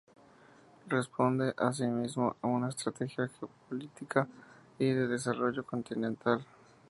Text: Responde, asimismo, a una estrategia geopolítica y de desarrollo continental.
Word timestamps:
Responde, 0.87 1.53
asimismo, 1.59 2.35
a 2.41 2.47
una 2.47 2.69
estrategia 2.69 3.29
geopolítica 3.39 4.27
y 4.79 4.85
de 4.85 5.05
desarrollo 5.05 5.63
continental. 5.63 6.43